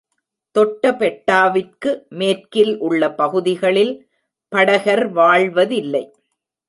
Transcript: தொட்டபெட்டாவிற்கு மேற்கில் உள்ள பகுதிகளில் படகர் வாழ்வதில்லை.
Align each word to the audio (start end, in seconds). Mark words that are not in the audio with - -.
தொட்டபெட்டாவிற்கு 0.55 1.91
மேற்கில் 2.09 2.73
உள்ள 2.77 3.11
பகுதிகளில் 3.11 3.93
படகர் 4.51 5.05
வாழ்வதில்லை. 5.11 6.03